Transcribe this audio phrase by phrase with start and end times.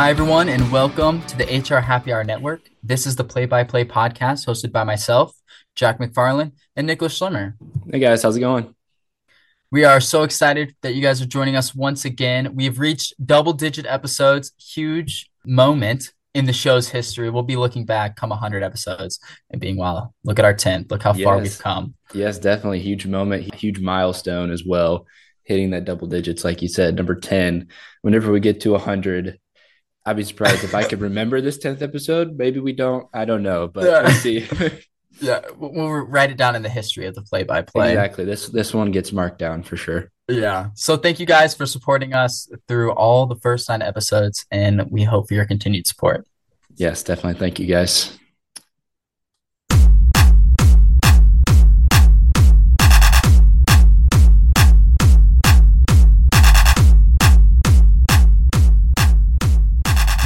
[0.00, 2.70] Hi, everyone, and welcome to the HR Happy Hour Network.
[2.82, 5.34] This is the play by play podcast hosted by myself,
[5.76, 7.52] Jack McFarlane, and Nicholas Schlemmer.
[7.92, 8.74] Hey, guys, how's it going?
[9.70, 12.54] We are so excited that you guys are joining us once again.
[12.56, 17.28] We've reached double digit episodes, huge moment in the show's history.
[17.28, 20.90] We'll be looking back come 100 episodes and being, wow, look at our 10th.
[20.90, 21.24] Look how Yes.
[21.24, 21.92] far we've come.
[22.14, 22.80] Yes, definitely.
[22.80, 25.06] Huge moment, huge milestone as well.
[25.42, 27.68] Hitting that double digits, like you said, number 10.
[28.00, 29.38] Whenever we get to 100,
[30.06, 32.36] I'd be surprised if I could remember this 10th episode.
[32.36, 33.06] Maybe we don't.
[33.12, 34.02] I don't know, but Yeah.
[34.02, 34.48] we'll see.
[35.22, 37.90] Yeah, we'll write it down in the history of the play by play.
[37.90, 38.24] exactly.
[38.24, 40.10] This this one gets marked down for sure.
[40.28, 40.68] Yeah.
[40.74, 45.02] So thank you guys for supporting us through all the first nine episodes, and we
[45.02, 46.26] hope for your continued support.
[46.76, 47.38] Yes, definitely.
[47.38, 48.18] Thank you, guys.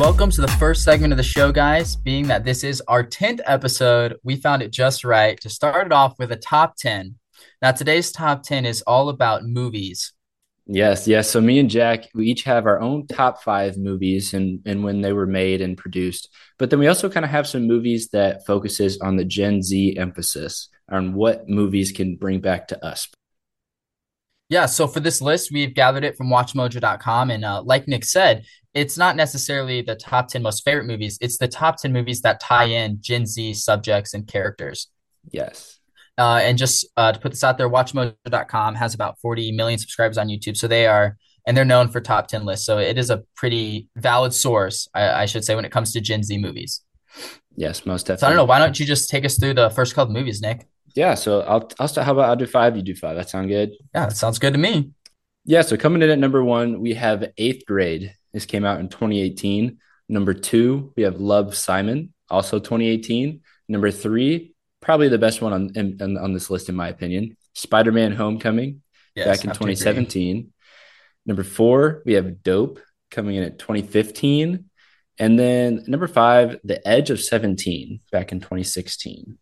[0.01, 1.95] Welcome to the first segment of the show, guys.
[1.95, 5.93] Being that this is our 10th episode, we found it just right to start it
[5.93, 7.15] off with a top 10.
[7.63, 10.13] Now, today's top 10 is all about movies.
[10.67, 11.31] Yes, yes.
[11.31, 15.01] So me and Jack, we each have our own top five movies and and when
[15.01, 16.29] they were made and produced.
[16.59, 19.97] But then we also kind of have some movies that focuses on the Gen Z
[19.97, 23.07] emphasis on what movies can bring back to us.
[24.49, 27.31] Yeah, so for this list, we've gathered it from WatchMojo.com.
[27.31, 31.39] And uh, like Nick said, it's not necessarily the top 10 most favorite movies, it's
[31.39, 34.89] the top 10 movies that tie in Gen Z subjects and characters.
[35.31, 35.79] Yes.
[36.19, 40.19] Uh, and just uh, to put this out there, WatchMojo.com has about 40 million subscribers
[40.19, 40.57] on YouTube.
[40.57, 42.67] So they are, and they're known for top 10 lists.
[42.67, 46.01] So it is a pretty valid source, I, I should say, when it comes to
[46.01, 46.83] Gen Z movies.
[47.57, 48.21] Yes, most definitely.
[48.21, 48.45] So I don't know.
[48.45, 50.67] Why don't you just take us through the first couple movies, Nick?
[50.95, 52.07] Yeah, so I'll I'll start.
[52.07, 53.17] How about I'll do five, you do five.
[53.17, 53.73] That sound good?
[53.95, 54.93] Yeah, that sounds good to me.
[55.45, 58.15] Yeah, so coming in at number one, we have Eighth Grade.
[58.33, 59.79] This came out in 2018.
[60.09, 63.41] Number two, we have Love Simon, also 2018.
[63.69, 67.37] Number three, probably the best one on in, on, on this list in my opinion,
[67.55, 68.83] Spider-Man: Homecoming,
[69.15, 69.75] Yes, back in have to agree.
[69.75, 70.53] 2017.
[71.27, 72.81] Number four, we have Dope
[73.11, 74.71] coming in at 2015.
[75.19, 79.39] And then number five, The Edge of 17, back in 2016.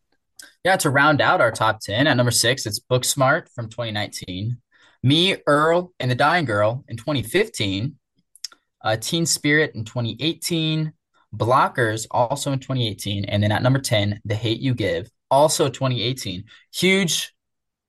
[0.64, 4.58] Yeah, to round out our top 10, at number six, it's Booksmart from 2019.
[5.02, 7.96] Me, Earl, and the Dying Girl in 2015.
[8.84, 10.92] Uh, Teen Spirit in 2018.
[11.34, 13.24] Blockers also in 2018.
[13.24, 16.44] And then at number 10, The Hate You Give, also 2018.
[16.72, 17.34] Huge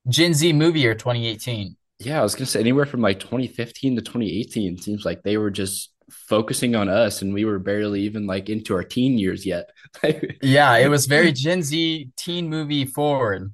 [0.08, 1.76] Gen Z movie year 2018.
[2.00, 5.50] Yeah, I was gonna say anywhere from like 2015 to 2018 seems like they were
[5.50, 9.70] just focusing on us and we were barely even like into our teen years yet.
[10.42, 13.52] Yeah, it was very Gen Z teen movie forward.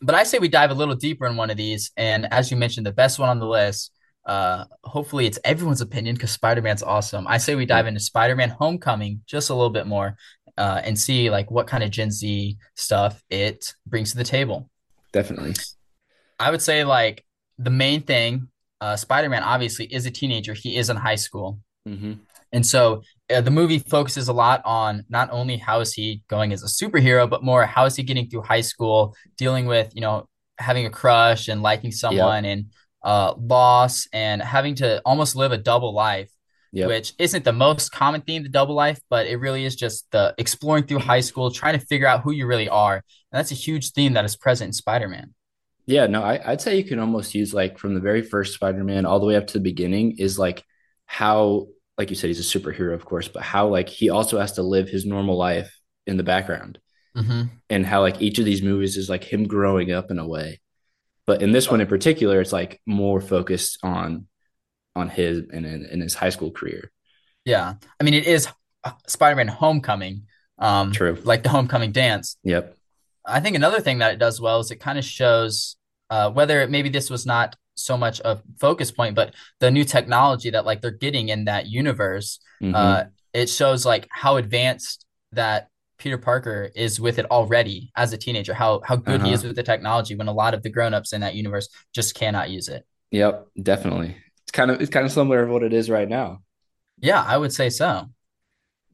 [0.00, 1.92] But I say we dive a little deeper in one of these.
[1.96, 3.92] And as you mentioned, the best one on the list,
[4.26, 7.26] uh, hopefully it's everyone's opinion because Spider-Man's awesome.
[7.28, 10.16] I say we dive into Spider-Man Homecoming just a little bit more,
[10.56, 14.68] uh, and see like what kind of Gen Z stuff it brings to the table.
[15.12, 15.54] Definitely.
[16.38, 17.24] I would say like
[17.58, 18.48] the main thing,
[18.82, 20.54] uh, Spider-Man obviously is a teenager.
[20.64, 21.48] He is in high school.
[21.86, 22.14] hmm
[22.56, 22.82] And so
[23.34, 26.70] uh, the movie focuses a lot on not only how is he going as a
[26.80, 29.00] superhero, but more how is he getting through high school,
[29.42, 30.16] dealing with, you know,
[30.68, 32.60] having a crush and liking someone and
[33.10, 36.30] uh, loss and having to almost live a double life,
[36.74, 36.88] Yep.
[36.88, 40.24] which isn't the most common theme, the double life, but it really is just the
[40.38, 42.96] exploring through high school, trying to figure out who you really are.
[42.96, 45.28] And that's a huge theme that is present in Spider-Man.
[45.86, 49.04] Yeah, no, I, I'd say you can almost use like from the very first Spider-Man
[49.04, 50.62] all the way up to the beginning is like
[51.06, 54.52] how, like you said, he's a superhero, of course, but how like he also has
[54.52, 55.76] to live his normal life
[56.06, 56.78] in the background.
[57.14, 60.26] hmm and how like each of these movies is like him growing up in a
[60.26, 60.60] way.
[61.26, 64.26] But in this one in particular, it's like more focused on
[64.94, 66.90] on his and in, in his high school career.
[67.44, 67.74] Yeah.
[67.98, 68.48] I mean, it is
[69.06, 70.26] Spider-Man Homecoming,
[70.58, 71.18] um, True.
[71.24, 72.36] like the homecoming dance.
[72.44, 72.76] Yep.
[73.24, 75.76] I think another thing that it does well is it kind of shows
[76.10, 80.50] uh, whether maybe this was not so much a focus point, but the new technology
[80.50, 82.38] that like they're getting in that universe.
[82.62, 82.74] Mhm.
[82.74, 88.18] Uh, it shows like how advanced that Peter Parker is with it already as a
[88.18, 88.52] teenager.
[88.54, 89.34] How how good he Uh-huh.
[89.34, 92.50] is with the technology when a lot of the grown-ups in that universe just cannot
[92.50, 92.84] use it.
[93.12, 93.46] Yep.
[93.62, 94.16] Definitely.
[94.42, 96.42] It's kind of it's kind of similar to what it is right now.
[97.00, 98.10] Yeah, I would say so.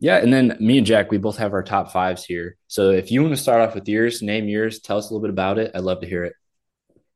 [0.01, 0.17] Yeah.
[0.19, 2.57] And then me and Jack, we both have our top fives here.
[2.69, 5.27] So if you want to start off with yours, name yours, tell us a little
[5.27, 5.73] bit about it.
[5.75, 6.35] I'd love to hear it.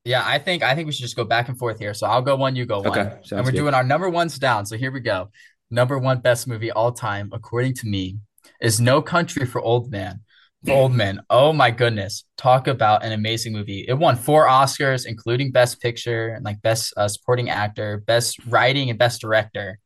[0.05, 1.95] Yeah, I think I think we should just go back and forth here.
[1.95, 2.89] So I'll go one, you go one.
[2.89, 3.19] Okay.
[3.31, 3.59] And we're good.
[3.59, 4.67] doing our number ones down.
[4.67, 5.31] So here we go.
[5.71, 8.19] Number one best movie all time, according to me,
[8.61, 10.21] is No Country for Old Man.
[10.65, 11.21] For old men.
[11.29, 12.25] Oh my goodness.
[12.37, 13.85] Talk about an amazing movie.
[13.89, 18.89] It won four Oscars, including Best Picture and like Best uh, Supporting Actor, Best Writing,
[18.89, 19.81] and Best Director.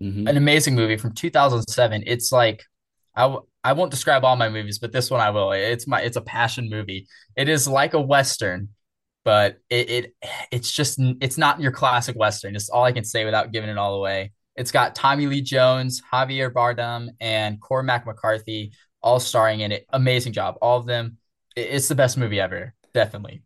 [0.00, 2.04] Hmm an amazing movie from 2007.
[2.06, 2.64] It's like
[3.14, 5.52] I w I won't describe all my movies, but this one I will.
[5.52, 7.06] It's my it's a passion movie.
[7.36, 8.70] It is like a Western,
[9.24, 10.14] but it, it
[10.50, 12.56] it's just it's not your classic Western.
[12.56, 14.32] It's all I can say without giving it all away.
[14.56, 18.72] It's got Tommy Lee Jones, Javier Bardem, and Cormac McCarthy
[19.02, 19.86] all starring in it.
[19.92, 21.18] Amazing job, all of them.
[21.56, 23.42] It's the best movie ever, definitely.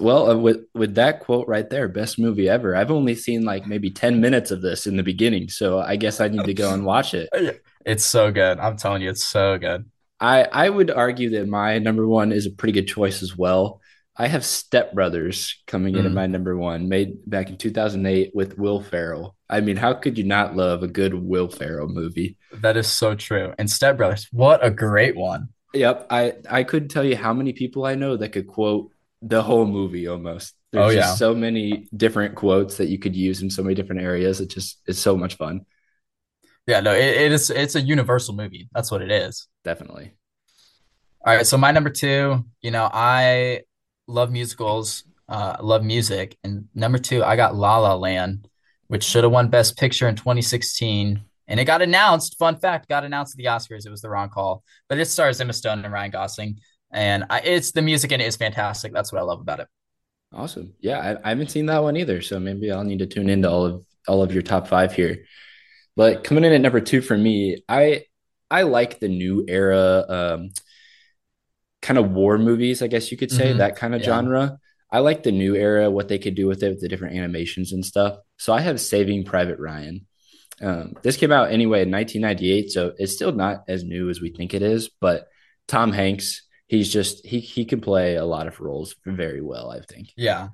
[0.00, 2.74] Well, uh, with with that quote right there, best movie ever.
[2.76, 6.20] I've only seen like maybe 10 minutes of this in the beginning, so I guess
[6.20, 7.28] I need to go and watch it.
[7.86, 8.58] It's so good.
[8.58, 9.86] I'm telling you, it's so good.
[10.20, 13.80] I I would argue that my number one is a pretty good choice as well.
[14.14, 16.14] I have Step Brothers coming in at Mm.
[16.14, 19.34] my number one, made back in 2008 with Will Ferrell.
[19.48, 22.36] I mean, how could you not love a good Will Ferrell movie?
[22.60, 23.54] That is so true.
[23.58, 25.48] And Step Brothers, what a great one.
[25.72, 28.90] Yep, I I couldn't tell you how many people I know that could quote
[29.22, 30.54] the whole movie almost.
[30.72, 31.00] Oh, There's yeah.
[31.02, 34.40] just so many different quotes that you could use in so many different areas.
[34.40, 35.66] It just it's so much fun.
[36.66, 38.68] Yeah, no, it, it is it's a universal movie.
[38.72, 39.48] That's what it is.
[39.64, 40.14] Definitely.
[41.26, 43.62] All right, so my number two, you know, I
[44.06, 48.48] love musicals, uh, love music, and number two, I got La La Land,
[48.86, 52.38] which should have won Best Picture in 2016, and it got announced.
[52.38, 53.84] Fun fact, got announced at the Oscars.
[53.84, 56.60] It was the wrong call, but it stars Emma Stone and Ryan Gosling,
[56.92, 58.92] and I, it's the music in it is fantastic.
[58.92, 59.68] That's what I love about it.
[60.32, 60.74] Awesome.
[60.80, 63.50] Yeah, I, I haven't seen that one either, so maybe I'll need to tune into
[63.50, 65.24] all of all of your top five here.
[65.96, 68.04] But coming in at number two for me, I
[68.50, 70.50] I like the new era, um,
[71.82, 74.04] kind of war movies, I guess you could say, hmm that kind of Yeah.
[74.04, 74.58] genre.
[74.92, 77.72] I like the new era, what they could do with it, with the different animations
[77.72, 78.18] and stuff.
[78.38, 80.06] So I have Saving Private Ryan.
[80.60, 84.30] Um, this came out anyway in 1998, so it's still not as new as we
[84.30, 84.90] think it is.
[85.00, 85.28] But
[85.68, 89.80] Tom Hanks, he's just he he can play a lot of roles very well, I
[89.80, 90.14] think.
[90.16, 90.48] Yeah.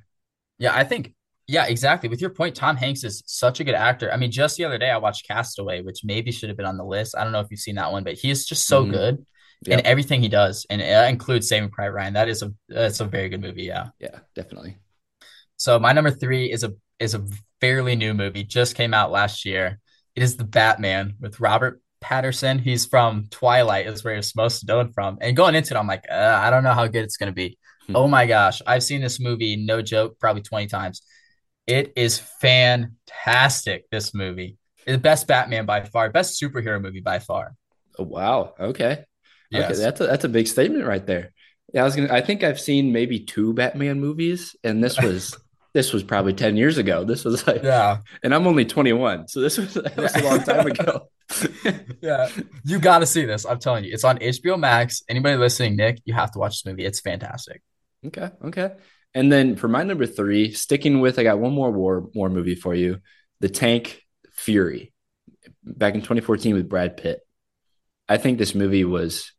[0.58, 1.14] Yeah, I think,
[1.48, 2.08] yeah, exactly.
[2.08, 4.12] With your point, Tom Hanks is such a good actor.
[4.12, 6.78] I mean, just the other day I watched Castaway, which maybe should have been on
[6.78, 7.16] the list.
[7.16, 9.24] I don't know if you've seen that one, but he is just so hmm good
[9.70, 12.14] in everything he does, and it includes Saving Private Ryan.
[12.14, 13.88] That is a that's a very good movie, yeah.
[13.98, 14.78] Yeah, definitely.
[15.56, 17.24] So my number three is a is a
[17.60, 19.78] fairly new movie, just came out last year.
[20.14, 22.60] It is The Batman with Robert Pattinson.
[22.60, 25.18] He's from Twilight, is where he's most known from.
[25.20, 27.58] And going into it, I'm like, uh, I don't know how good it's gonna be.
[27.86, 27.96] Hmm.
[27.96, 31.02] Oh my gosh, I've seen this movie, no joke, probably 20 times.
[31.66, 34.56] It is fantastic, this movie.
[34.86, 37.54] The best Batman by far, best superhero movie by far.
[37.98, 38.54] Oh, wow.
[38.60, 38.92] Okay.
[38.92, 39.04] Okay,
[39.50, 39.78] Yes.
[39.78, 41.32] that's a that's a big statement right there.
[41.72, 45.36] Yeah, I was gonna I think I've seen maybe two Batman movies, and this was
[45.76, 47.04] this was probably 10 years ago.
[47.04, 47.98] This was like Yeah.
[48.22, 51.08] and I'm only 21, so this was that was a long time ago.
[52.00, 52.28] Yeah.
[52.64, 53.44] You got to see this.
[53.44, 53.92] I'm telling you.
[53.92, 55.02] It's on HBO Max.
[55.08, 56.86] Anybody listening, Nick, you have to watch this movie.
[56.86, 57.62] It's fantastic.
[58.06, 58.70] Okay, okay.
[59.12, 62.54] And then for my number three, sticking with I got one more war war movie
[62.54, 63.00] for you.
[63.40, 64.02] The Tank
[64.32, 64.94] Fury.
[65.62, 67.20] Back in 2014 with Brad Pitt.
[68.08, 69.32] I think this movie was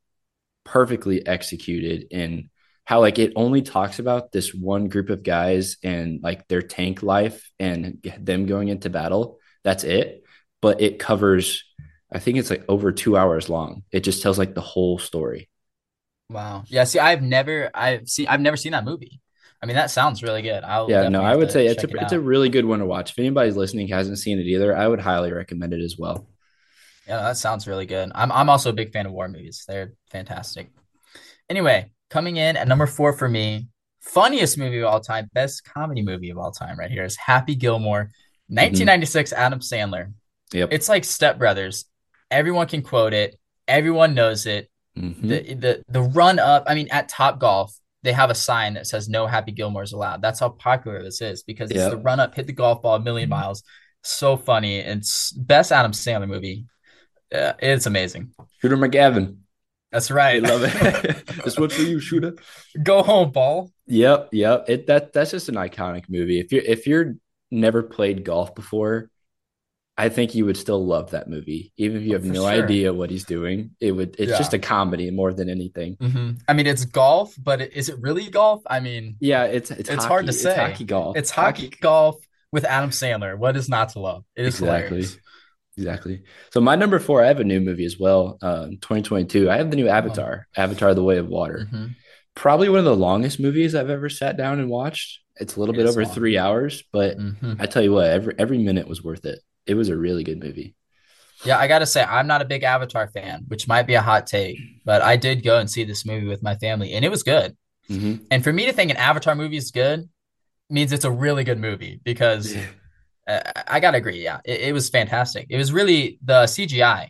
[0.65, 2.49] perfectly executed in
[2.87, 7.03] how like it only talks about this one group of guys and like their tank
[7.03, 9.39] life and them going into battle.
[9.65, 10.23] That's it.
[10.61, 11.65] But it covers,
[12.09, 13.83] I think it's like over two hours long.
[13.91, 15.49] It just tells like the whole story.
[16.29, 16.63] Wow.
[16.67, 19.19] Yeah, see, I've never I've seen I've never seen that movie.
[19.61, 20.63] I mean, that sounds really good.
[20.63, 22.85] I'll Yeah, no, I would say it's a it it's a really good one to
[22.85, 23.11] watch.
[23.11, 26.25] If anybody's listening hasn't seen it either, I would highly recommend it as well.
[27.05, 28.13] Yeah, that sounds really good.
[28.15, 29.65] I'm I'm also a big fan of war movies.
[29.67, 30.71] They're fantastic.
[31.49, 33.67] Anyway, coming in at number four for me,
[34.01, 37.55] funniest movie of all time, best comedy movie of all time, right here is Happy
[37.55, 38.11] Gilmore,
[38.49, 40.13] hmm 1996, Adam Sandler.
[40.53, 40.69] Yep.
[40.71, 41.85] It's like Step Brothers.
[42.31, 43.37] Everyone can quote it.
[43.67, 44.69] Everyone knows it.
[44.95, 46.63] hmm The the the run up.
[46.67, 50.21] I mean, at Top Golf, they have a sign that says "No Happy Gilmore's allowed."
[50.21, 52.99] That's how popular this is because it's the run up, hit the golf ball a
[53.01, 53.63] million miles.
[54.03, 54.77] So funny.
[54.77, 56.65] It's best Adam Sandler movie.
[57.31, 58.33] Yeah, it's amazing.
[58.61, 59.37] Shooter McGavin.
[59.91, 60.43] That's I right.
[60.43, 61.25] love it.
[61.43, 62.35] this one for you, Shooter.
[62.83, 63.71] Go home, ball.
[63.87, 64.65] Yep, yep.
[64.67, 66.39] It that that's just an iconic movie.
[66.39, 67.15] If you're if you're
[67.51, 69.09] never played golf before,
[69.97, 72.65] I think you would still love that movie, even if you have For no sure.
[72.65, 73.71] idea what he's doing.
[73.79, 74.15] It would.
[74.19, 75.95] It's just a comedy more than anything.
[75.99, 78.61] hmm I mean, it's golf, but is it really golf?
[78.69, 80.55] I mean, Yeah, it's it's it's hard to It's say.
[80.55, 81.17] hockey golf.
[81.17, 82.17] It's hockey golf
[82.51, 83.37] with Adam Sandler.
[83.37, 84.23] What is not to love?
[84.35, 84.97] It is Exactly.
[84.97, 85.17] hilarious.
[85.77, 86.23] Exactly.
[86.51, 88.37] So my number four, I have a new movie as well.
[88.41, 89.49] Um, 2022.
[89.49, 89.91] I have the new Oh.
[89.91, 91.67] Avatar, Avatar: The Way of Water.
[91.71, 91.87] hmm
[92.35, 95.21] Probably one of the longest movies I've ever sat down and watched.
[95.37, 96.11] It's a little It bit over long.
[96.13, 99.39] three hours, but hmm I tell you what, every every minute was worth it.
[99.65, 100.75] It was a really good movie.
[101.45, 104.27] Yeah, I gotta say, I'm not a big Avatar fan, which might be a hot
[104.27, 107.23] take, but I did go and see this movie with my family, and it was
[107.23, 107.55] good.
[107.87, 110.09] hmm And for me to think an Avatar movie is good
[110.69, 112.55] means it's a really good movie because
[113.27, 114.23] Uh, I gotta agree.
[114.23, 115.47] Yeah, it, it, was fantastic.
[115.49, 117.09] It was really the CGI.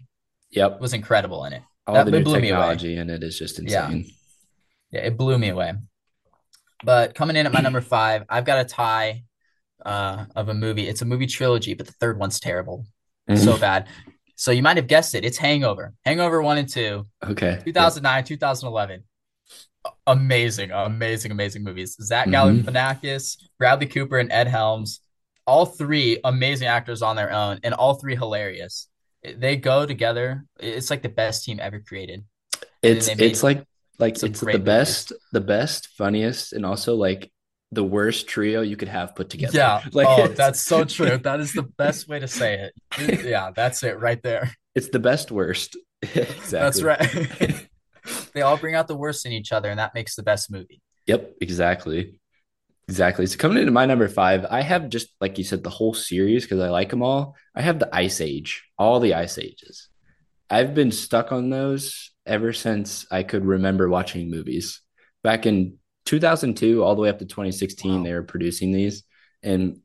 [0.51, 1.61] Yep, was incredible in it.
[1.85, 4.05] All that, the new technology in it is just insane.
[4.91, 4.99] Yeah.
[4.99, 5.73] yeah, it blew me away.
[6.83, 9.23] But coming in at my number five, I've got a tie
[9.85, 10.87] uh, of a movie.
[10.87, 12.85] It's a movie trilogy, but the third one's terrible,
[13.29, 13.43] mm-hmm.
[13.43, 13.87] so bad.
[14.35, 15.25] So you might have guessed it.
[15.25, 15.93] It's Hangover.
[16.05, 17.05] Hangover one and two.
[17.23, 17.61] Okay.
[17.63, 19.03] 2009, 2011
[20.05, 21.97] amazing, amazing, amazing movies.
[22.01, 22.67] Zach mm-hmm.
[22.67, 25.01] Galifianakis, Bradley Cooper, and Ed Helms,
[25.47, 28.87] all three amazing actors on their own, and all three hilarious.
[29.23, 30.45] They go together.
[30.59, 32.23] It's like the best team ever created.
[32.83, 33.63] It's it's like
[33.97, 34.61] like it's the movies.
[34.61, 37.31] best, the best, funniest, and also like
[37.71, 39.57] the worst trio you could have put together.
[39.57, 39.81] Yeah.
[39.91, 41.17] Like, oh, that's so true.
[41.23, 43.25] That is the best way to say it.
[43.25, 44.51] Yeah, that's it right there.
[44.75, 45.75] It's the best worst.
[46.01, 46.51] exactly.
[46.51, 47.67] That's right
[48.33, 50.81] they all bring out the worst in each other, and that makes the best movie.
[51.07, 52.19] Yep, exactly.
[52.87, 53.25] Exactly.
[53.25, 56.43] So coming into my number five, I have just like you said, the whole series
[56.43, 57.35] because I like them all.
[57.53, 59.89] I have the Ice Age, all the Ice Ages.
[60.49, 64.81] I've been stuck on those ever since I could remember watching movies.
[65.21, 68.03] Back in 2002, all the way up to 2016, wow.
[68.03, 69.03] they were producing these.
[69.43, 69.81] And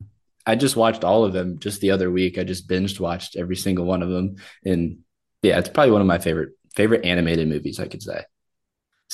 [0.46, 2.38] I just watched all of them just the other week.
[2.38, 4.36] I just binged watched every single one of them.
[4.64, 4.98] And
[5.42, 8.24] yeah, it's probably one of my favorite favorite animated movies, I could say.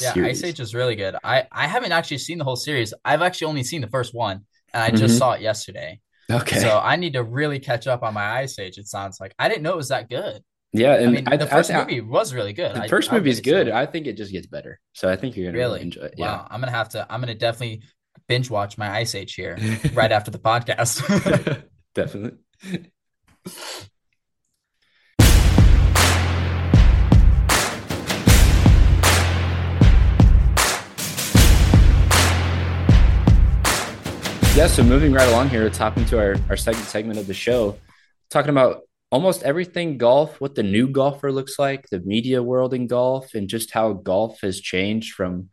[0.01, 0.43] Yeah, series.
[0.43, 1.17] Ice Age is really good.
[1.23, 2.95] I I haven't actually seen the whole series.
[3.05, 5.19] I've actually only seen the first one, and I just mm-hmm.
[5.19, 6.01] saw it yesterday.
[6.31, 6.61] Okay.
[6.61, 8.79] So I need to really catch up on my Ice Age.
[8.79, 10.43] It sounds like I didn't know it was that good.
[10.73, 12.77] Yeah, and I mean, I, the first I, movie was really good.
[12.77, 13.71] The first movie is good.
[13.71, 14.79] I think it just gets better.
[14.93, 16.15] So I think you're gonna really, really enjoy it.
[16.19, 17.07] Yeah, wow, I'm gonna have to.
[17.09, 17.83] I'm gonna definitely
[18.29, 19.57] binge watch my Ice Age here
[19.95, 21.65] right after the podcast.
[21.95, 22.39] definitely.
[34.59, 37.79] Yeah, so moving right along here, hop into our, our second segment of the show,
[38.29, 42.89] talking about almost everything golf, what the new golfer looks like, the media world in
[42.89, 45.51] golf, and just how golf has changed from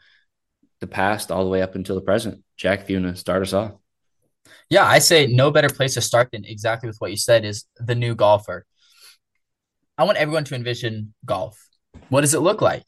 [0.81, 2.43] the past all the way up until the present.
[2.57, 3.74] Jack, if you want to start us off.
[4.71, 7.65] Yeah, I say no better place to start than exactly with what you said is
[7.77, 8.65] the new golfer.
[10.00, 11.63] I want everyone to envision golf.
[12.09, 12.85] What does it look like?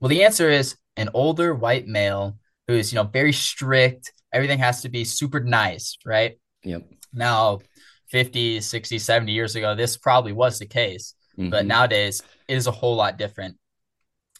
[0.00, 4.58] Well, the answer is an older white male who is, you know, very strict, everything
[4.58, 6.38] has to be super nice, right?
[6.64, 6.82] Yep.
[7.12, 7.60] Now,
[8.08, 11.14] 50, 60, 70 years ago, this probably was the case.
[11.38, 11.50] Mm-hmm.
[11.50, 13.56] But nowadays, it is a whole lot different.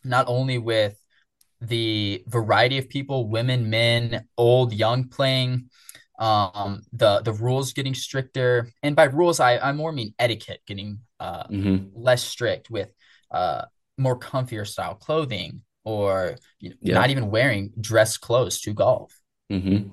[0.04, 1.00] Not only with
[1.60, 5.70] the variety of people, women, men, old, young playing,
[6.18, 8.70] um, the the rules getting stricter.
[8.82, 11.88] And by rules, I, I more mean etiquette getting uh, mm-hmm.
[11.94, 12.90] less strict with
[13.30, 13.62] uh,
[13.98, 16.94] more comfier style clothing or you know, yeah.
[16.94, 19.18] not even wearing dress clothes to golf.
[19.52, 19.88] Mm-hmm.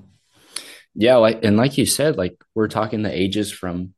[0.94, 3.94] Yeah, like and like you said, like we're talking the ages from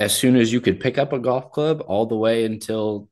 [0.00, 3.08] as soon as you could pick up a golf club all the way until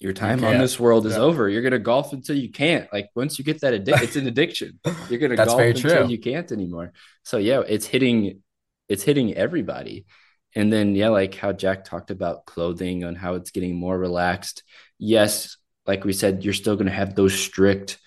[0.00, 1.20] your time on this world is yeah.
[1.20, 1.48] over.
[1.48, 2.90] You're gonna golf until you can't.
[2.92, 4.80] Like once you get that addiction, it's an addiction.
[5.10, 6.92] You're gonna golf until you can't anymore.
[7.24, 8.42] So yeah, it's hitting
[8.88, 10.06] it's hitting everybody.
[10.54, 14.62] And then yeah, like how Jack talked about clothing and how it's getting more relaxed.
[14.98, 17.98] Yes, like we said, you're still gonna have those strict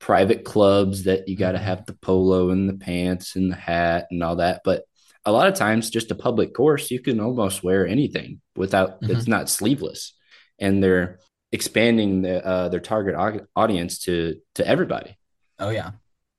[0.00, 1.66] private clubs that you got to mm-hmm.
[1.66, 4.62] have the polo and the pants and the hat and all that.
[4.64, 4.84] But
[5.24, 9.12] a lot of times, just a public course, you can almost wear anything without mm-hmm.
[9.12, 10.14] it's not sleeveless,
[10.58, 11.20] and they're
[11.52, 13.14] expanding the, uh, their target
[13.54, 15.16] audience to to everybody.
[15.58, 15.92] Oh yeah,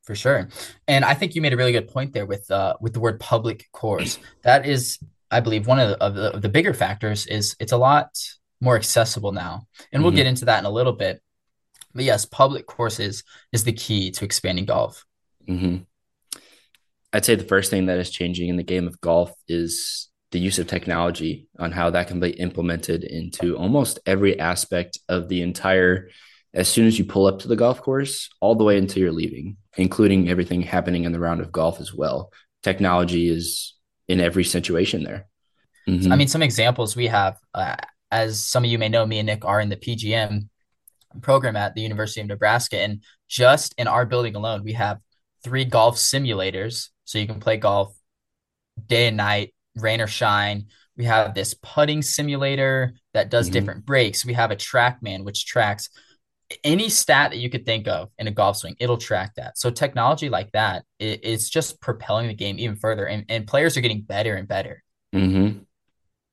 [0.04, 0.50] for sure.
[0.88, 3.20] And I think you made a really good point there with uh, with the word
[3.20, 4.20] public course.
[4.44, 4.98] That is,
[5.30, 8.10] I believe, one of the, of the, of the bigger factors is it's a lot
[8.60, 10.18] more accessible now, and we'll mm-hmm.
[10.18, 11.22] get into that in a little bit.
[11.94, 15.06] But yes, public courses is the key to expanding golf.
[15.48, 15.78] Mm-hmm.
[17.14, 20.40] I'd say the first thing that is changing in the game of golf is the
[20.40, 25.42] use of technology on how that can be implemented into almost every aspect of the
[25.42, 26.10] entire
[26.54, 29.12] as soon as you pull up to the golf course all the way until you're
[29.12, 32.32] leaving including everything happening in the round of golf as well
[32.64, 33.76] technology is
[34.08, 35.28] in every situation there
[35.88, 36.12] mm-hmm.
[36.12, 37.76] i mean some examples we have uh,
[38.10, 40.48] as some of you may know me and nick are in the pgm
[41.22, 42.78] program at the University of Nebraska.
[42.80, 45.00] And just in our building alone, we have
[45.44, 46.90] three golf simulators.
[47.06, 47.96] So you can play golf
[48.86, 50.68] day and night, rain or shine.
[50.98, 53.54] We have this putting simulator that does mm-hmm.
[53.54, 54.26] different breaks.
[54.26, 55.90] We have a TrackMan, which tracks
[56.64, 59.58] any stat that you could think of in a golf swing, it'll track that.
[59.58, 63.78] So technology like that, it, it's just propelling the game even further, and, and players
[63.78, 64.84] are getting better and better.
[65.14, 65.60] Mm-hmm.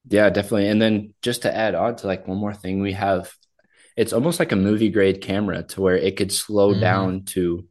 [0.08, 0.68] Yeah, definitely.
[0.68, 3.32] And then just to add on to like one more thing, we have
[3.98, 6.80] it's almost like a movie grade camera to where it could slow mm.
[6.80, 7.66] down to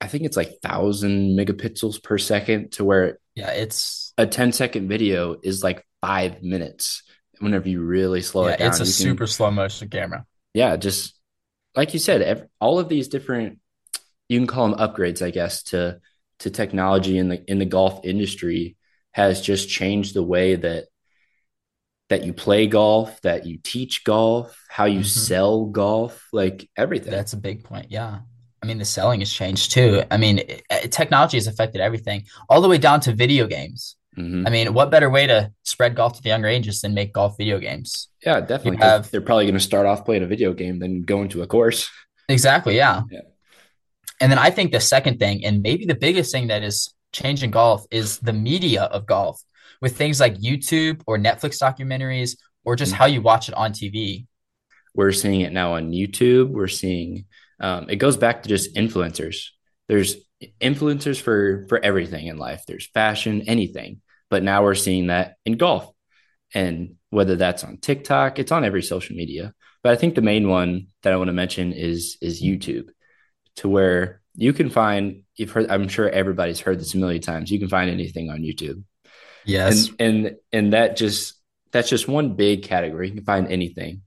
[0.00, 4.88] I think it's like thousand megapixels per second to where Yeah, it's a 10 second
[4.88, 7.02] video is like five minutes
[7.40, 8.68] whenever you really slow yeah, it down.
[8.68, 10.24] it's a you can, super slow motion camera.
[10.54, 11.18] yeah, just
[11.74, 13.58] like you said, ev all of these different
[14.28, 15.98] you can call them upgrades, I guess, to
[16.40, 18.76] to technology in the in the golf industry
[19.10, 20.86] has just changed the way that
[22.08, 25.06] that you play golf, that you teach golf, how you Mhm.
[25.06, 27.10] sell golf, like everything.
[27.10, 27.86] That's a big point.
[27.90, 28.20] Yeah.
[28.62, 30.02] I mean, the selling has changed too.
[30.10, 33.96] I mean, it, it- technology has affected everything, all the way down to video games.
[34.16, 34.46] Mhm.
[34.46, 37.36] I mean, what better way to spread golf to the younger ages than make golf
[37.38, 38.08] video games?
[38.24, 38.76] Yeah, definitely.
[38.86, 41.46] Have- they're probably going to start off playing a video game, then go into a
[41.46, 41.88] course.
[42.28, 42.76] Exactly.
[42.76, 43.02] Yeah.
[43.10, 43.20] Yeah.
[44.20, 47.50] And then I think the second thing, and maybe the biggest thing that is changing
[47.50, 49.42] golf, is the media of golf
[49.82, 52.96] with things like YouTube or Netflix documentaries or just Mhm.
[52.96, 54.26] how you watch it on TV.
[54.94, 56.48] We're seeing it now on YouTube.
[56.48, 57.26] We're seeing
[57.60, 59.48] um, it goes back to just influencers.
[59.88, 60.16] There's
[60.60, 62.64] influencers for for everything in life.
[62.66, 64.00] There's fashion, anything.
[64.30, 65.92] But now we're seeing that in golf.
[66.54, 69.52] And whether that's on TikTok, it's on every social media.
[69.82, 72.88] But I think the main one that I want to mention is is YouTube,
[73.56, 77.50] to where you can find you've heard I'm sure everybody's heard this a million times.
[77.50, 78.82] You can find anything on YouTube.
[79.44, 79.88] Yes.
[79.98, 81.34] and and and that just
[81.72, 83.08] that's just one big category.
[83.08, 84.02] You can find anything.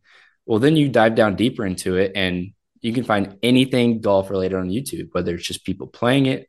[0.45, 4.57] Well then you dive down deeper into it and you can find anything golf related
[4.57, 6.47] on youtube whether it's just people playing it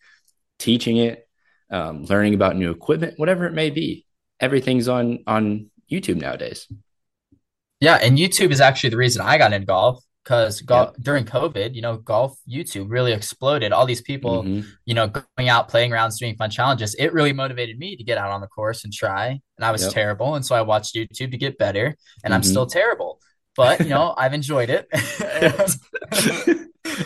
[0.58, 1.26] teaching it
[1.70, 4.06] um, learning about new equipment whatever it may be.
[4.38, 6.66] Everything's on on youtube nowadays.
[7.80, 11.74] Yeah, and YouTube is actually the reason I got into golf because golf during COVID,
[11.76, 13.70] you know, golf YouTube really exploded.
[13.72, 14.64] All these people, Mhm.
[14.84, 16.96] you know, going out, playing rounds, doing fun challenges.
[16.98, 19.26] It really motivated me to get out on the course and try.
[19.28, 19.92] And I was Yep.
[19.92, 21.94] terrible, and so I watched YouTube to get better.
[22.24, 22.46] And I'm Mhm.
[22.52, 23.20] still terrible,
[23.56, 24.88] but you know, I've enjoyed it.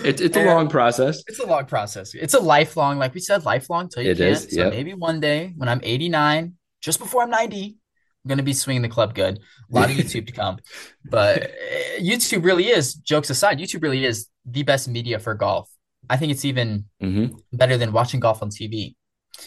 [0.02, 2.14] it's it's a long process It's a long process.
[2.14, 4.44] It's a lifelong, like we said, lifelong till you It can't.
[4.44, 7.76] is, So maybe one day when I'm 89, just before I'm 90,
[8.24, 9.38] I'm gonna be swinging the club good.
[9.38, 10.58] A lot of YouTube to come,
[11.04, 12.94] but uh, YouTube really is.
[12.94, 15.70] Jokes aside, YouTube really is the best media for golf.
[16.08, 17.38] I think it's even Mhm.
[17.52, 18.94] better than watching golf on TV.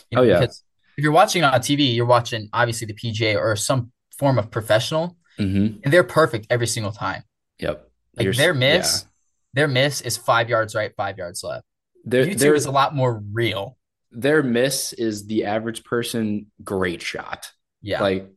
[0.10, 0.40] You Oh, yeah.
[0.40, 0.64] because
[0.98, 5.18] if you're watching on TV, you're watching obviously the PGA or some form of professional,
[5.40, 5.82] Mhm.
[5.84, 7.24] and they're perfect every single time.
[7.60, 9.10] yep Like You're their miss, yeah.
[9.54, 11.66] their miss is five yards right, five yards left.
[12.06, 13.78] There- YouTube there- is a lot more real.
[14.16, 18.00] their miss is the average person great shot Yeah.
[18.02, 18.30] like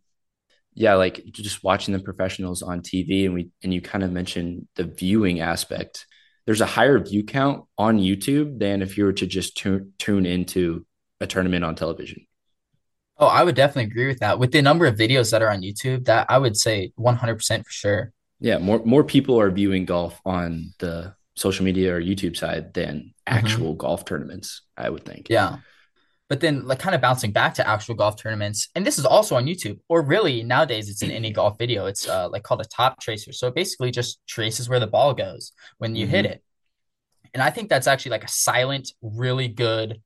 [0.76, 4.68] yeah like just watching the professionals on tv and we and you kind of mentioned
[4.76, 6.06] the viewing aspect
[6.44, 10.24] there's a higher view count on youtube than if you were to just tune tune
[10.26, 10.86] into
[11.20, 12.24] a tournament on television
[13.18, 14.38] Oh, I would definitely agree with that.
[14.38, 17.70] With the number of videos that are on YouTube, that I would say 100% for
[17.70, 18.12] sure.
[18.40, 22.96] yeah more more people are viewing golf on the social media or youtube side than
[22.96, 23.38] mm-hmm.
[23.38, 25.56] actual golf tournaments i would think Yeah.
[26.28, 29.36] But then, like, kind of bouncing back to actual golf tournaments, and this is also
[29.36, 31.86] on YouTube, or really nowadays it's in any golf video.
[31.86, 33.32] It's uh, like called a top tracer.
[33.32, 36.42] So it basically just traces where the ball goes when you hit it.
[37.32, 40.00] And I think that's actually like a silent, really good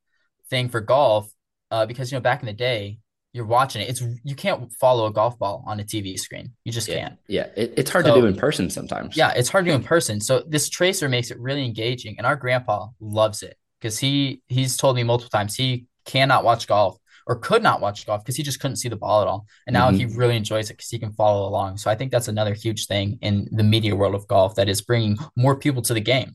[0.51, 1.33] thing for golf
[1.71, 2.99] uh, because, you know, back in the day,
[3.33, 3.89] you're watching it.
[3.89, 6.53] It's you can't follow a golf ball on a TV screen.
[6.65, 7.19] You just yeah can't.
[7.29, 9.75] yeah it, it's hard So- to do in person sometimes Yeah, it's hard to do
[9.77, 10.21] in person.
[10.21, 14.77] So this tracer makes it really engaging, and our grandpa loves it because he he's
[14.77, 16.95] told me multiple times he cannot watch golf
[17.27, 19.47] or could not watch golf because he just couldn't see the ball at all.
[19.67, 19.97] And now Mhm.
[19.99, 21.79] he really enjoys it because he can follow along.
[21.79, 24.81] So I think that's another huge thing in the media world of golf that is
[24.83, 26.31] bringing more people to the game.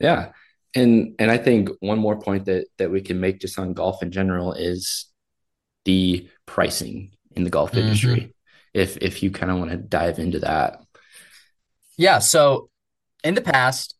[0.00, 0.32] Yeah.
[0.74, 4.02] And and I think one more point that that we can make just on golf
[4.02, 5.06] in general is
[5.84, 6.96] the pricing
[7.36, 7.78] in the golf Mhm.
[7.82, 8.34] industry.
[8.72, 10.80] If if you kind of want to dive into that.
[11.98, 12.18] Yeah.
[12.20, 12.70] So
[13.22, 13.94] in the past,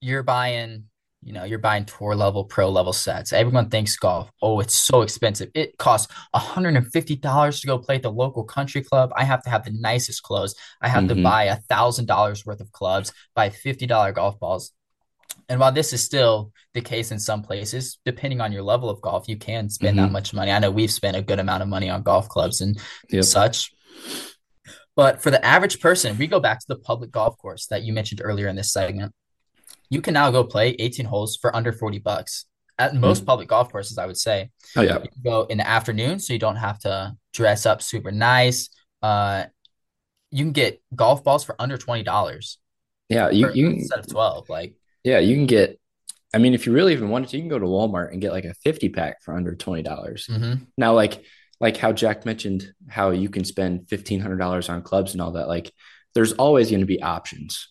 [0.00, 0.84] you're buying,
[1.24, 3.32] you know, you're buying tour level, pro level sets.
[3.32, 5.50] Everyone thinks golf, oh, it's so expensive.
[5.54, 9.12] It costs $150 to go play at the local country club.
[9.16, 10.54] I have to have the nicest clothes.
[10.80, 11.22] I have to Mhm.
[11.22, 14.72] buy a thousand dollars worth of clubs, buy $50 golf balls.
[15.48, 19.00] And while this is still the case in some places, depending on your level of
[19.00, 20.12] golf, you can spend that Mhm.
[20.12, 20.50] much money.
[20.50, 22.80] I know we've spent a good amount of money on golf clubs and
[23.10, 23.24] Yep.
[23.24, 23.72] such.
[24.96, 27.92] But for the average person, we go back to the public golf course that you
[27.92, 29.14] mentioned earlier in this segment.
[29.92, 32.46] You can now go play 18 holes for under 40 bucks
[32.78, 34.48] at most public golf courses, I would say.
[34.74, 34.94] Oh yeah.
[34.94, 38.70] You can go in the afternoon, so you don't have to dress up super nice.
[39.02, 39.44] Uh,
[40.30, 42.56] you can get golf balls for under $20
[43.10, 44.48] Yeah, you you can, set of 12.
[44.48, 44.74] Like,
[45.04, 45.78] yeah, you can get
[46.32, 48.32] I mean if you really even wanted to, you can go to Walmart and get
[48.32, 49.84] like a 50 pack for under $20.
[49.84, 50.66] mhm.
[50.78, 51.22] Now like
[51.60, 55.70] like how Jack mentioned how you can spend $1500 on clubs and all that like
[56.14, 57.68] there's always going to be options.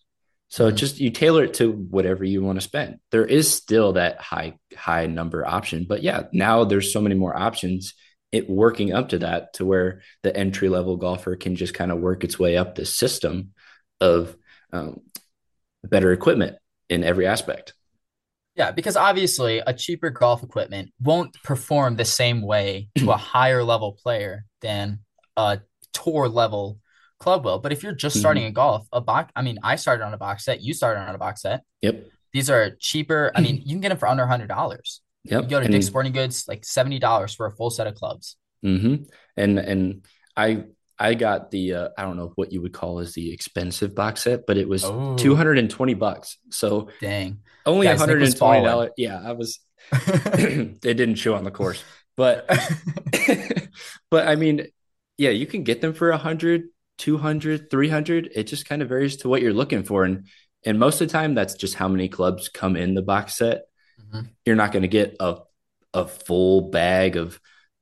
[0.51, 2.99] So just you tailor it to whatever you want to spend.
[3.09, 7.35] There is still that high high number option, but yeah, now there's so many more
[7.35, 7.93] options
[8.33, 11.99] it working up to that to where the entry level golfer can just kind of
[11.99, 13.53] work its way up the system
[14.01, 14.35] of
[14.73, 14.99] um,
[15.85, 16.57] better equipment
[16.89, 17.73] in every aspect.
[18.55, 23.63] Yeah, because obviously a cheaper golf equipment won't perform the same way to a higher
[23.63, 24.99] level player than
[25.37, 25.61] a
[25.93, 26.80] tour level
[27.21, 27.59] club will.
[27.59, 28.49] But if you're just starting mm-hmm.
[28.49, 31.15] in golf, a box, I mean, I started on a box set, you started on
[31.15, 31.63] a box set.
[31.81, 32.07] Yep.
[32.33, 33.31] These are cheaper.
[33.35, 35.01] I mean, you can get them for under hundred dollars.
[35.25, 35.43] Yep.
[35.43, 37.95] You go to and, Dick's Sporting Goods, like seventy dollars for a full set of
[37.95, 38.37] clubs.
[38.65, 39.03] Mm-hmm.
[39.37, 40.05] And and
[40.35, 40.65] I
[40.97, 44.23] I got the uh, I don't know what you would call as the expensive box
[44.23, 45.15] set, but it was oh.
[45.15, 46.37] two hundred and twenty bucks.
[46.49, 48.91] So dang, only one hundred and twenty dollars.
[48.97, 49.59] Yeah, I was.
[49.91, 51.83] it didn't show on the course,
[52.15, 52.47] but
[54.11, 54.67] but I mean,
[55.17, 58.31] yeah, you can get them for a hundred, 200, 300.
[58.35, 60.27] It just kind of varies to what you're looking for, and
[60.65, 63.63] and most of the time, that's just how many clubs come in the box set.
[63.99, 64.27] Mm-hmm.
[64.45, 65.37] You're not going to get a
[65.93, 67.39] a full bag of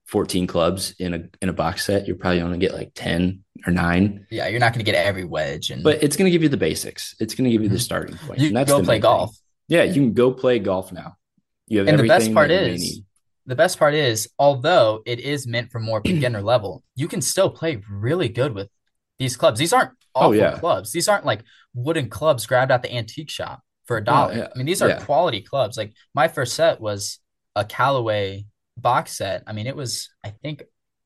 [0.08, 2.08] 14 clubs in a in a box set.
[2.08, 4.26] You're probably only going to get like 10 or nine.
[4.32, 6.50] Yeah, you're not going to get every wedge, and but it's going to give you
[6.50, 7.16] the basics.
[7.20, 7.82] It's going to give you the mm-hmm.
[7.82, 8.40] starting point.
[8.40, 9.32] You and that's go play golf.
[9.32, 9.78] Thing.
[9.78, 11.16] Yeah, you can go play golf now.
[11.68, 13.02] You have and the best part is
[13.46, 17.50] the best part is although it is meant for more beginner level, you can still
[17.50, 18.70] play really good with
[19.20, 19.60] these clubs.
[19.60, 20.58] These aren't oh, awful oh, yeah.
[20.58, 20.92] clubs.
[20.92, 24.34] These aren't like wooden clubs grabbed at the antique shop for a dollar.
[24.34, 24.48] Yeah, yeah.
[24.54, 25.04] I mean, these are yeah.
[25.04, 25.78] quality clubs.
[25.78, 27.20] Like my first set was
[27.56, 28.46] a Callaway
[28.78, 29.44] box set.
[29.46, 30.64] I mean, it was I think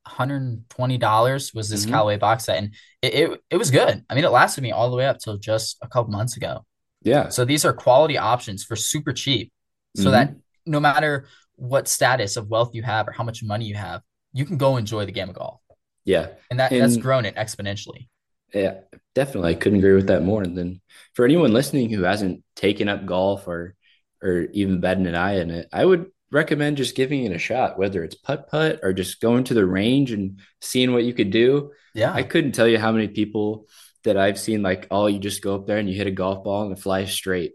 [0.08, 1.92] $120 was this mm-hmm.
[1.92, 4.04] Callaway box set, and it, it it was good.
[4.10, 6.66] I mean, it lasted me all the way up till just a couple months ago.
[7.02, 7.30] Yeah.
[7.30, 9.52] So these are quality options for super cheap,
[9.96, 10.12] so mm-hmm.
[10.12, 14.02] that no matter what status of wealth you have or how much money you have,
[14.34, 15.62] you can go enjoy the game of golf.
[16.06, 16.30] Yeah.
[16.50, 18.08] And that and, that's grown it exponentially.
[18.54, 18.82] Yeah,
[19.16, 19.52] definitely.
[19.52, 20.44] I couldn't agree with that more.
[20.44, 20.82] And then
[21.14, 23.76] for anyone listening who hasn't taken up golf or
[24.22, 27.78] or even batted an eye in it, I would recommend just giving it a shot,
[27.78, 31.32] whether it's putt putt or just going to the range and seeing what you could
[31.32, 31.72] do.
[31.94, 32.14] Yeah.
[32.14, 33.68] I couldn't tell you how many people
[34.04, 36.44] that I've seen like, oh, you just go up there and you hit a golf
[36.44, 37.54] ball and it flies straight.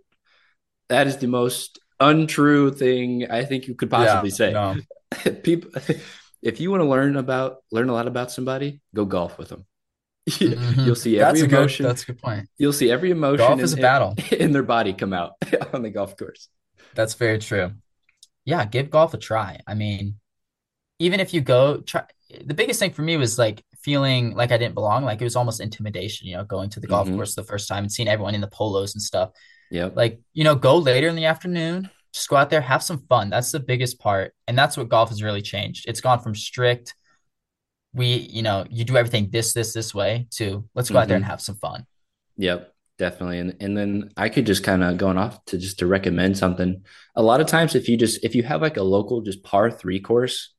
[0.88, 4.52] That is the most untrue thing I think you could possibly yeah, say.
[4.52, 4.76] No.
[5.42, 5.70] people
[6.42, 9.66] if you want to learn about learn a lot about somebody, go golf with them.
[10.28, 10.84] Mm-hmm.
[10.84, 11.84] You'll see every that's emotion.
[11.84, 12.48] Good, that's a good point.
[12.58, 13.46] You'll see every emotion.
[13.46, 15.32] Golf is in, a battle in their body come out
[15.72, 16.48] on the golf course.
[16.94, 17.72] That's very true.
[18.44, 19.60] Yeah, give golf a try.
[19.66, 20.16] I mean,
[20.98, 22.04] even if you go try,
[22.44, 25.04] the biggest thing for me was like feeling like I didn't belong.
[25.04, 26.28] Like it was almost intimidation.
[26.28, 27.16] You know, going to the golf mm-hmm.
[27.16, 29.30] course the first time and seeing everyone in the polos and stuff.
[29.70, 29.88] Yeah.
[29.94, 31.88] Like you know, go later in the afternoon.
[32.12, 33.30] Just go out there, have some fun.
[33.30, 35.84] That's the biggest part, and that's what golf has really changed.
[35.88, 36.94] It's gone from strict
[37.94, 41.02] we, you know, you do everything this, this, this way to let's go mm-hmm.
[41.02, 41.30] out there and mm-hmm.
[41.30, 41.86] have some fun.
[42.36, 43.38] Yep, definitely.
[43.38, 46.84] And and then I could just kind of going off to just to recommend something.
[47.16, 49.70] A lot of times if you just if you have like a local just par
[49.70, 50.54] three course,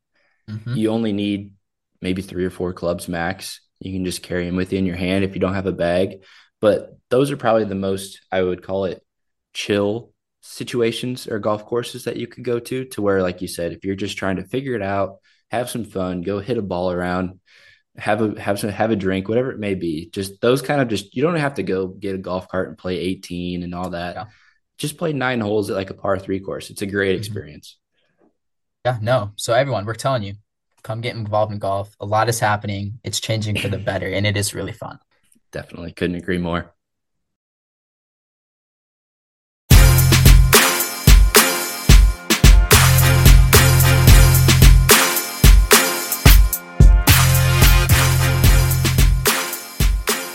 [0.49, 0.75] mm-hmm.
[0.75, 1.53] you only need
[2.01, 3.61] maybe three or four clubs max.
[3.79, 5.71] You can just carry them with you in your hand if you don't have a
[5.71, 6.23] bag.
[6.59, 9.01] But those are probably the most I would call it
[9.53, 13.71] chill situations or golf courses that you could go to to where like you said
[13.71, 15.17] if you're just trying to figure it out
[15.51, 17.39] have some fun, go hit a ball around,
[17.97, 20.09] have a have some have a drink, whatever it may be.
[20.09, 22.77] Just those kind of just you don't have to go get a golf cart and
[22.77, 24.15] play 18 and all that.
[24.15, 24.25] Yeah.
[24.77, 26.69] Just play nine holes at like a par three course.
[26.69, 27.19] It's a great mm-hmm.
[27.19, 27.77] experience.
[28.85, 29.31] Yeah, no.
[29.35, 30.35] So everyone, we're telling you,
[30.83, 31.93] come get involved in golf.
[31.99, 32.99] A lot is happening.
[33.03, 34.99] It's changing for the better, and it is really fun.
[35.51, 36.73] Definitely couldn't agree more.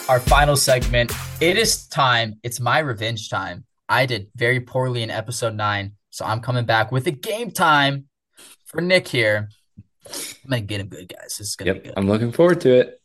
[0.09, 1.13] Our final segment.
[1.41, 2.35] It is time.
[2.43, 3.65] It's my revenge time.
[3.89, 8.07] I did very poorly in episode nine, so I'm coming back with a game time
[8.67, 9.49] for Nick here.
[10.07, 11.37] I'm gonna get him good, guys.
[11.39, 11.95] This is gonna yep, be good.
[11.97, 13.01] I'm looking forward to it.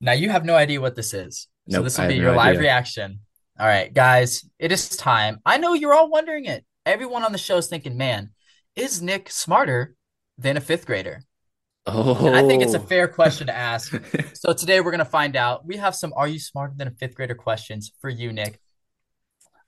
[0.00, 2.36] Now you have no idea what this is, so nope, this will be your no
[2.36, 2.60] live idea.
[2.62, 3.20] reaction.
[3.58, 5.40] All right, guys, it is time.
[5.44, 6.64] I know you're all wondering it.
[6.86, 8.30] Everyone on the show is thinking, "Man,
[8.74, 9.94] is Nick smarter
[10.38, 11.22] than a fifth grader?"
[11.92, 12.32] Oh.
[12.32, 13.92] I think it's a fair question to ask.
[14.34, 15.66] so today we're going to find out.
[15.66, 18.60] We have some Are You Smarter Than a Fifth Grader questions for you, Nick.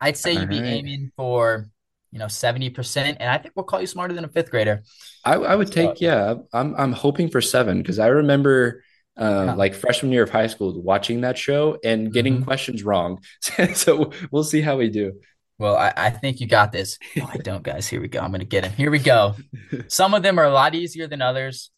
[0.00, 0.66] I'd say you'd be right.
[0.66, 1.68] aiming for,
[2.10, 3.16] you know, 70%.
[3.20, 4.82] And I think we'll call you smarter than a fifth grader.
[5.24, 8.82] I, I would take, yeah, I'm, I'm hoping for seven because I remember
[9.16, 9.54] uh, yeah.
[9.54, 12.44] like freshman year of high school watching that show and getting mm-hmm.
[12.44, 13.22] questions wrong.
[13.74, 15.20] so we'll see how we do.
[15.58, 16.98] Well, I, I think you got this.
[17.14, 17.86] No, I don't, guys.
[17.86, 18.18] Here we go.
[18.18, 18.72] I'm going to get him.
[18.72, 19.36] Here we go.
[19.86, 21.70] Some of them are a lot easier than others.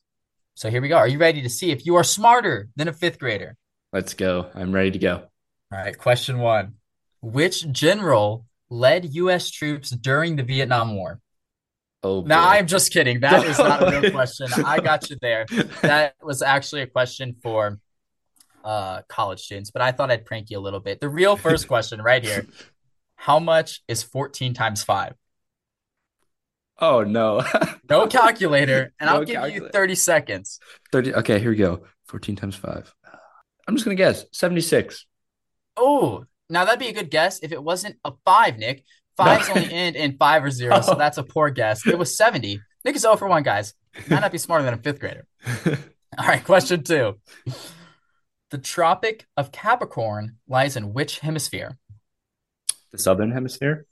[0.55, 0.97] So here we go.
[0.97, 3.57] Are you ready to see if you are smarter than a fifth grader?
[3.93, 4.51] Let's go.
[4.55, 5.15] I'm ready to go.
[5.73, 5.97] All right.
[5.97, 6.75] Question one
[7.21, 9.51] Which general led U.S.
[9.51, 11.21] troops during the Vietnam War?
[12.03, 12.39] Oh, No.
[12.39, 13.21] I'm just kidding.
[13.21, 14.47] That is not a real question.
[14.65, 15.47] I got you there.
[15.83, 17.79] That was actually a question for
[18.65, 20.99] uh college students, but I thought I'd prank you a little bit.
[21.01, 22.47] The real first question right here.
[23.17, 25.15] How much is 14 times 5?
[26.79, 27.45] Oh no.
[27.91, 30.59] No calculator, and No I'll give you 30 seconds.
[30.91, 31.15] 30.
[31.17, 31.85] Okay, here we go.
[32.07, 32.95] 14 times 5.
[33.69, 35.05] I'm just going to guess 76.
[35.77, 38.85] Oh, now that'd be a good guess if it wasn't a 5, Nick.
[39.19, 39.57] Fives No.
[39.57, 40.97] only end in 5 or 0, so Oh.
[40.97, 41.87] that's a poor guess.
[41.87, 42.59] It was 70.
[42.87, 43.75] Nick is 0 for 1, guys.
[44.09, 45.27] Might not be smarter than a fifth grader.
[46.19, 47.21] All right, question two.
[48.51, 51.77] The Tropic of Capricorn lies in which hemisphere?
[52.93, 53.85] the southern hemisphere?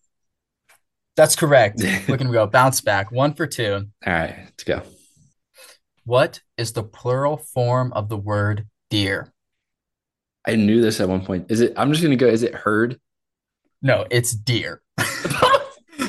[1.17, 1.81] That's correct.
[1.83, 3.13] We're going to go bounce back.
[3.13, 3.87] One for two.
[4.07, 4.83] All right, let's go.
[6.05, 9.33] What is the plural form of the word deer?
[10.47, 11.51] I knew this at one point.
[11.51, 12.99] Is it, I'm just going to go, is it herd?
[13.83, 14.83] No, it's deer.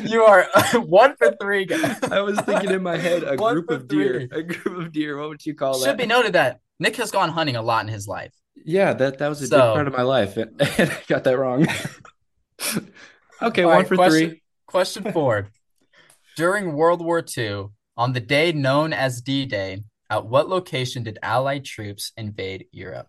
[0.06, 0.46] You are
[0.82, 1.66] one for three.
[2.12, 4.28] I was thinking in my head a One group of deer.
[4.28, 4.40] three.
[4.40, 5.18] A group of deer.
[5.18, 5.90] What would you call Should that?
[5.92, 8.34] Should be noted that Nick has gone hunting a lot in his life.
[8.66, 11.24] Yeah, that that was a So- big part of my life, and, and I got
[11.24, 11.68] that wrong.
[13.42, 14.43] okay, All one right, for question, three.
[14.74, 15.50] Question four.
[16.36, 21.64] During World War II, on the day known as D-Day, at what location did Allied
[21.64, 23.08] troops invade Europe?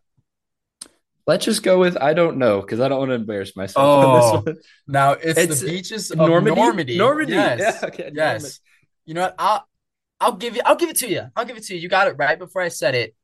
[1.26, 4.10] Let's just go with I don't know because I don't want to embarrass myself Oh,
[4.10, 4.62] on this oh, one.
[4.86, 6.60] Now it's, It's the beaches of Normandy.
[6.60, 6.98] Normandy.
[6.98, 7.32] Normandy.
[7.32, 7.78] Yes.
[7.80, 8.42] Yeah, okay, Yes.
[8.42, 8.56] Normandy.
[9.06, 9.34] You know what?
[9.38, 9.68] I'll
[10.20, 11.22] I'll give you I'll give it to you.
[11.34, 11.80] I'll give it to you.
[11.80, 13.14] You got it right before I said it.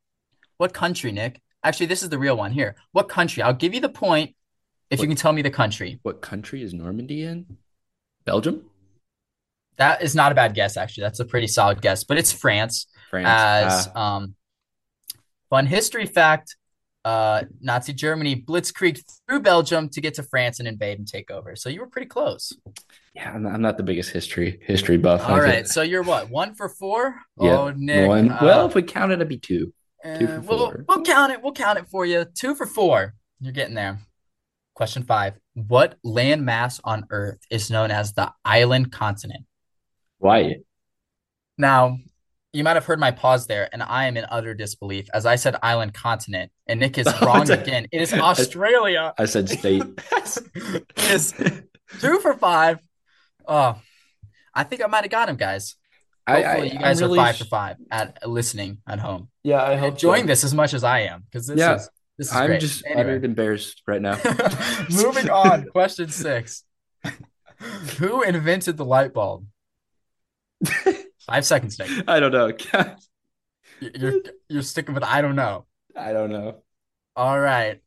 [0.57, 1.39] What country, Nick?
[1.63, 2.75] Actually, this is the real one here.
[2.91, 3.43] What country?
[3.43, 4.35] I'll give you the point
[4.89, 5.99] if you can tell me the country.
[6.01, 7.45] What country is Normandy in?
[8.25, 8.63] Belgium,
[9.77, 11.03] That is not a bad guess, actually.
[11.03, 12.87] That's a pretty solid guess, but it's France.
[13.09, 13.27] France.
[13.27, 14.35] As Ah, um
[15.49, 16.55] fun history fact,
[17.03, 21.55] uh Nazi Germany blitzkrieg through Belgium to get to France and invade and take over.
[21.55, 22.53] So you were pretty close.
[23.15, 25.27] yeah, I'm not, I'm not the biggest history history buff.
[25.27, 26.29] All right, so you're what?
[26.29, 27.15] One for four?
[27.39, 28.07] Yeah, Oh, Nick.
[28.07, 28.29] one.
[28.31, 29.73] uh, well, if we count it, it'd be two.
[30.19, 30.85] two for Uh, we'll, four.
[30.87, 31.41] we'll count it.
[31.41, 32.25] We'll count it for you.
[32.25, 33.15] Two for four.
[33.39, 33.97] You're getting there.
[34.75, 35.33] Question five.
[35.53, 39.45] What landmass on Earth is known as the island continent?
[40.17, 40.57] Why?
[41.57, 41.97] Now,
[42.53, 45.35] you might have heard my pause there, and I am in utter disbelief as I
[45.35, 47.87] said island continent, and Nick is wrong again.
[47.91, 49.13] It is Australia.
[49.17, 49.83] I said state.
[50.97, 51.33] Is
[51.99, 52.79] two for five.
[53.47, 53.77] Oh,
[54.53, 55.75] I think I might have got him, guys.
[56.27, 59.29] Hopefully, I, you guys I'm are really five sh- for five at listening at home.
[59.43, 60.27] Yeah, I hope enjoying so.
[60.27, 61.75] this as much as I am because this Yeah.
[61.75, 61.89] is
[62.21, 62.61] this is I'm great.
[62.61, 63.01] just Anyway.
[63.01, 64.15] uttered embarrassed right now.
[64.91, 66.63] Moving on, question six.
[67.97, 69.47] Who invented the light bulb?
[71.25, 71.89] Five seconds, Nick.
[72.07, 72.51] I don't know.
[73.79, 75.65] You're you're sticking with I don't know.
[75.95, 76.61] I don't know.
[77.15, 77.81] All right.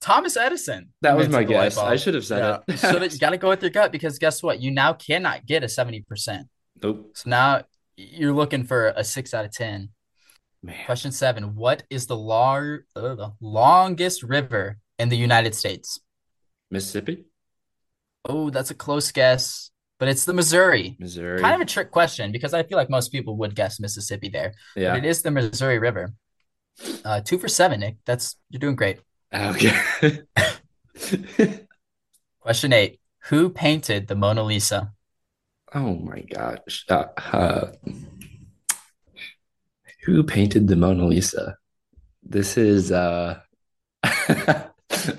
[0.00, 0.92] Thomas Edison.
[1.00, 1.78] That was my invented the light guess.
[1.78, 2.78] I should have said Yeah, it.
[2.78, 4.60] should you got to go with your gut because guess what?
[4.60, 6.44] You now cannot get a 70%.
[6.80, 7.10] Nope.
[7.14, 7.62] So now
[7.96, 9.88] you're looking for a 6 out of 10.
[10.62, 10.76] Man.
[10.86, 11.54] Question 7.
[11.56, 16.00] What is the lar- uh, the longest river in the United States?
[16.70, 17.24] Mississippi,
[18.24, 20.96] Oh, that's a close guess, but it's the Missouri.
[21.00, 21.40] Missouri.
[21.40, 24.54] Kind of a trick question because I feel like most people would guess Mississippi there,
[24.74, 24.96] but yeah.
[24.96, 26.12] it is the Missouri River.
[27.04, 27.96] Uh, two for seven, Nick.
[28.06, 29.00] That's you're doing great.
[29.34, 30.20] Okay.
[32.40, 34.92] Question eight: Who painted the Mona Lisa?
[35.74, 36.84] oh my gosh.
[36.88, 37.72] Uh, uh,
[40.04, 41.56] who painted the Mona Lisa?
[42.22, 43.40] This is uh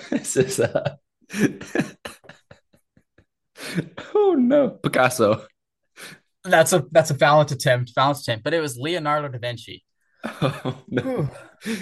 [0.10, 0.96] this is uh
[4.14, 4.70] Oh no.
[4.70, 5.46] Picasso.
[6.44, 9.84] That's a that's a valiant attempt, valiant attempt, but it was Leonardo da Vinci.
[10.26, 11.30] Oh no.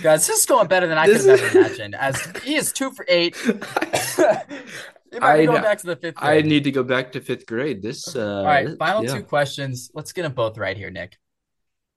[0.01, 1.95] Guys, this is going better than I This could have is- ever imagined.
[1.95, 3.35] As he is two for eight.
[3.47, 7.45] I be going know- back to the fifth I need to go back to fifth
[7.45, 7.81] grade.
[7.81, 9.15] This uh All right, this- final yeah.
[9.15, 9.91] two questions.
[9.93, 11.17] Let's get them both right here, Nick.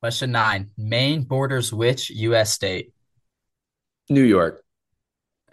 [0.05, 2.53] Question nine: Maine borders which U.S.
[2.53, 2.93] state?
[4.11, 4.63] New York.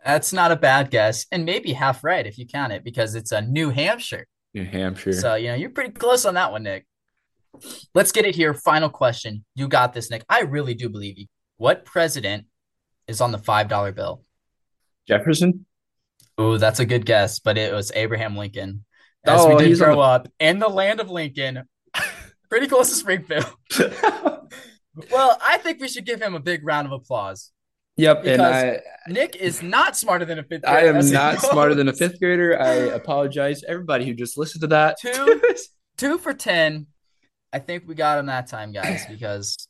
[0.04, 3.32] That's not a bad guess, and maybe half right if you count it, because it's
[3.32, 4.28] a New Hampshire.
[4.54, 5.14] New Hampshire.
[5.14, 6.86] So, you know, you're pretty close on that one, Nick.
[7.96, 8.54] Let's get it here.
[8.54, 9.46] Final question.
[9.56, 10.26] You got this, Nick.
[10.28, 11.28] I really do believe you.
[11.56, 12.48] What president
[13.08, 14.22] is on the $5 bill?
[15.08, 15.66] Jefferson?
[16.38, 18.84] Oh, that's a good guess, but it was Abraham Lincoln.
[19.24, 21.64] As Oh, we did grow the- up in the land of Lincoln,
[22.52, 23.46] pretty close to Springfield.
[25.10, 27.52] Well, I think we should give him a big round of applause.
[27.96, 31.40] Yep, and Because I Nick is not smarter than a fifth Grader, I am not
[31.40, 32.60] smarter than a fifth grader.
[32.60, 34.98] I apologize, everybody who just listened to that.
[35.00, 35.42] Two.
[35.98, 36.88] two for 10.
[37.54, 39.66] I think we got him that time, guys, because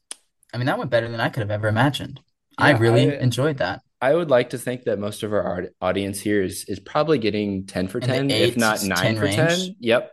[0.52, 2.20] I mean, that went better than I could have ever imagined.
[2.58, 3.82] I really I- enjoyed that.
[4.02, 7.67] I would like to think that most of our audience here is is probably getting
[7.67, 9.36] ten for ten, if not nine 10 for range.
[9.36, 9.76] ten.
[9.80, 10.12] Yep.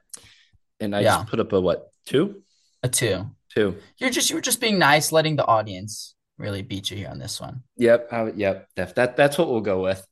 [0.81, 1.17] And I Yeah.
[1.17, 2.43] just put up a what two?
[2.83, 3.31] A two.
[3.55, 3.77] Two.
[3.99, 7.19] You're just you were just being nice, letting the audience really beat you here on
[7.19, 7.63] this one.
[7.77, 8.09] Yep.
[8.13, 8.69] I, yep.
[8.77, 10.07] That, that that's what we'll go with.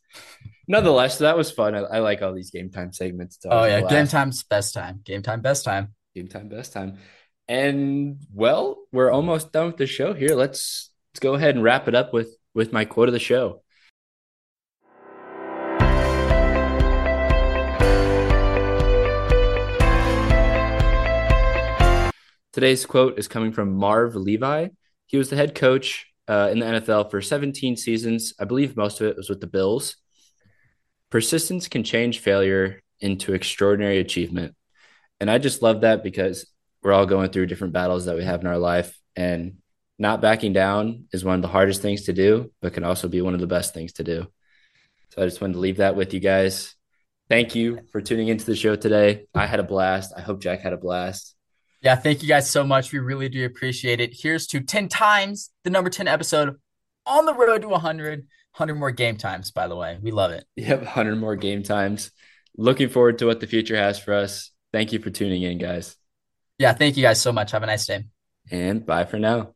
[0.67, 1.75] Nonetheless, that was fun.
[1.75, 3.37] I, I, like all these game time segments.
[3.45, 5.01] Oh yeah, game time's best time.
[5.03, 5.93] Game time, best time.
[6.15, 6.99] Game time, best time.
[7.47, 10.35] And well, we're almost done with the show here.
[10.35, 13.62] Let's let's go ahead and wrap it up with with my quote of the show.
[22.53, 24.69] Today's quote is coming from Marv Levy.
[25.07, 28.35] He was the head coach uh, in the NFL for 17 seasons.
[28.39, 29.95] I believe most of it was with the Bills.
[31.09, 34.55] Persistence can change failure into extraordinary achievement.
[35.19, 36.45] And I just love that because
[36.83, 38.95] we're all going through different battles that we have in our life.
[39.15, 39.57] And
[39.97, 43.21] not backing down is one of the hardest things to do, but can also be
[43.21, 44.27] one of the best things to do.
[45.09, 46.75] So I just wanted to leave that with you guys.
[47.29, 49.25] Thank you for tuning into the show today.
[49.33, 50.13] I had a blast.
[50.15, 51.35] I hope Jack had a blast.
[51.83, 52.93] Yeah, thank you guys so much.
[52.93, 54.15] We really do appreciate it.
[54.17, 56.55] Here's to 10 times the number 10 episode
[57.05, 58.27] on the road to 100.
[58.55, 59.97] 100 more game times, by the way.
[60.01, 60.45] We love it.
[60.55, 62.11] Yep, 100 more game times.
[62.55, 64.51] Looking forward to what the future has for us.
[64.71, 65.97] Thank you for tuning in, guys.
[66.59, 67.51] Yeah, thank you guys so much.
[67.51, 68.05] Have a nice day.
[68.51, 69.55] And bye for now.